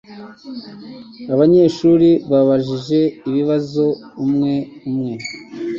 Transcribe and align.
Abanyeshuri 1.33 2.09
babajije 2.31 3.01
ibibazo 3.27 3.85
umwe 4.23 4.53
umwe. 4.89 5.13